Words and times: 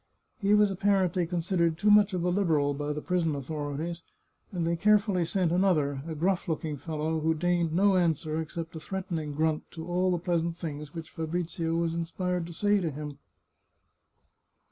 He 0.39 0.55
was 0.55 0.71
apparently 0.71 1.27
considered 1.27 1.77
too 1.77 1.91
much 1.91 2.11
of 2.15 2.23
a 2.23 2.29
Liberal 2.31 2.73
by 2.73 2.91
the 2.91 3.03
prison 3.03 3.35
authorities, 3.35 4.01
and 4.51 4.65
they 4.65 4.75
carefully 4.75 5.25
sent 5.25 5.51
another, 5.51 6.01
a 6.07 6.15
gruflf 6.15 6.47
looking 6.47 6.75
fellow, 6.77 7.19
who 7.19 7.35
deigned 7.35 7.71
no 7.71 7.95
answer 7.95 8.41
except 8.41 8.75
a 8.75 8.79
threatening 8.79 9.31
grunt 9.33 9.69
to 9.69 9.85
all 9.85 10.09
the 10.09 10.17
pleasant 10.17 10.57
things 10.57 10.95
which 10.95 11.11
Fabrizio 11.11 11.75
was 11.75 11.93
inspired 11.93 12.47
to 12.47 12.53
say 12.53 12.79
to 12.81 12.89
him. 12.89 13.19